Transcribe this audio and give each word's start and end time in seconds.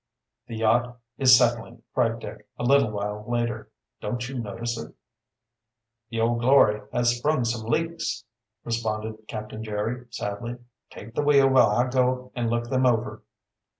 "The 0.47 0.55
yacht 0.57 0.97
is 1.19 1.37
settling," 1.37 1.83
cried 1.93 2.17
Dick, 2.17 2.47
a 2.57 2.63
little 2.63 2.89
while 2.89 3.23
later. 3.27 3.69
"Don't 4.01 4.27
you 4.27 4.39
notice 4.39 4.75
it?" 4.75 4.95
"The 6.09 6.19
Old 6.19 6.39
Glory 6.39 6.81
has 6.91 7.15
sprung 7.17 7.45
some 7.45 7.67
leaks," 7.67 8.23
responded 8.63 9.27
Captain 9.27 9.63
Jerry 9.63 10.07
sadly. 10.09 10.57
"Take 10.89 11.13
the 11.13 11.21
wheel 11.21 11.49
while 11.49 11.69
I 11.69 11.87
go 11.87 12.31
and 12.35 12.49
look 12.49 12.67
them 12.71 12.87
over." 12.87 13.21